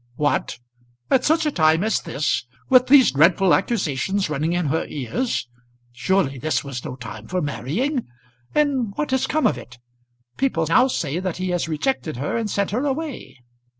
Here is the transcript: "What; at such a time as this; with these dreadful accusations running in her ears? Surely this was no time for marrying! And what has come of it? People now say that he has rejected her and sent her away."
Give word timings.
"What; 0.15 0.57
at 1.11 1.23
such 1.23 1.45
a 1.45 1.51
time 1.51 1.83
as 1.83 2.01
this; 2.01 2.47
with 2.69 2.87
these 2.87 3.11
dreadful 3.11 3.53
accusations 3.53 4.31
running 4.31 4.53
in 4.53 4.69
her 4.69 4.87
ears? 4.89 5.47
Surely 5.91 6.39
this 6.39 6.63
was 6.63 6.83
no 6.83 6.95
time 6.95 7.27
for 7.27 7.39
marrying! 7.39 8.07
And 8.55 8.93
what 8.97 9.11
has 9.11 9.27
come 9.27 9.45
of 9.45 9.59
it? 9.59 9.77
People 10.37 10.65
now 10.67 10.87
say 10.87 11.19
that 11.19 11.37
he 11.37 11.49
has 11.51 11.69
rejected 11.69 12.17
her 12.17 12.35
and 12.35 12.49
sent 12.49 12.71
her 12.71 12.83
away." 12.83 13.37